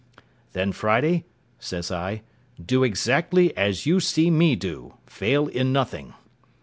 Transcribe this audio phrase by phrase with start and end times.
[0.53, 1.25] "Then, Friday,"
[1.59, 2.23] says I,
[2.59, 6.15] "do exactly as you see me do; fail in nothing."